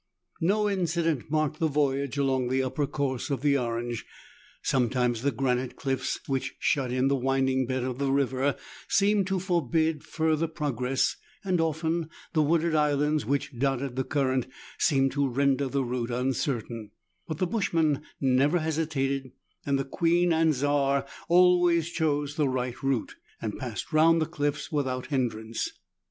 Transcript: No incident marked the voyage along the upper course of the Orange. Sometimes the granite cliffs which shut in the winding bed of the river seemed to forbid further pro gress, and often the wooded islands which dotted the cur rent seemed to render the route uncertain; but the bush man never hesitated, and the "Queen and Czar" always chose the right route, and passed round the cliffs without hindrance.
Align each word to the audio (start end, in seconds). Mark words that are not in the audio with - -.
No 0.39 0.67
incident 0.67 1.29
marked 1.29 1.59
the 1.59 1.67
voyage 1.67 2.17
along 2.17 2.47
the 2.49 2.63
upper 2.63 2.87
course 2.87 3.29
of 3.29 3.41
the 3.43 3.55
Orange. 3.55 4.03
Sometimes 4.63 5.21
the 5.21 5.29
granite 5.29 5.75
cliffs 5.75 6.19
which 6.25 6.55
shut 6.57 6.91
in 6.91 7.07
the 7.07 7.15
winding 7.15 7.67
bed 7.67 7.83
of 7.83 7.99
the 7.99 8.11
river 8.11 8.55
seemed 8.87 9.27
to 9.27 9.37
forbid 9.37 10.03
further 10.03 10.47
pro 10.47 10.71
gress, 10.71 11.17
and 11.43 11.61
often 11.61 12.09
the 12.33 12.41
wooded 12.41 12.73
islands 12.73 13.27
which 13.27 13.55
dotted 13.59 13.95
the 13.95 14.03
cur 14.03 14.29
rent 14.31 14.47
seemed 14.79 15.11
to 15.11 15.29
render 15.29 15.67
the 15.67 15.83
route 15.83 16.09
uncertain; 16.09 16.89
but 17.27 17.37
the 17.37 17.45
bush 17.45 17.71
man 17.71 18.01
never 18.19 18.57
hesitated, 18.57 19.31
and 19.67 19.77
the 19.77 19.85
"Queen 19.85 20.33
and 20.33 20.55
Czar" 20.55 21.05
always 21.29 21.91
chose 21.91 22.37
the 22.37 22.49
right 22.49 22.81
route, 22.81 23.17
and 23.39 23.59
passed 23.59 23.93
round 23.93 24.19
the 24.19 24.25
cliffs 24.25 24.71
without 24.71 25.05
hindrance. 25.13 25.69